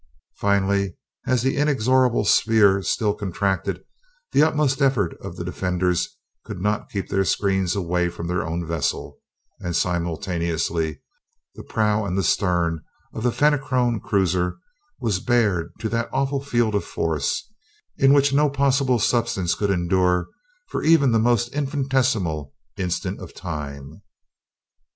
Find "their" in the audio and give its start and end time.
7.07-7.23, 8.25-8.43